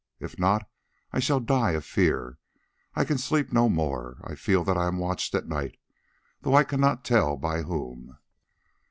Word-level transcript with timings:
If 0.19 0.39
not, 0.39 0.67
I 1.11 1.19
shall 1.19 1.39
die 1.39 1.73
of 1.73 1.85
fear. 1.85 2.39
I 2.95 3.05
can 3.05 3.19
sleep 3.19 3.53
no 3.53 3.69
more. 3.69 4.19
I 4.23 4.33
feel 4.33 4.63
that 4.63 4.75
I 4.75 4.87
am 4.87 4.97
watched 4.97 5.35
at 5.35 5.47
night, 5.47 5.77
though 6.41 6.55
I 6.55 6.63
cannot 6.63 7.05
tell 7.05 7.37
by 7.37 7.61
whom. 7.61 8.17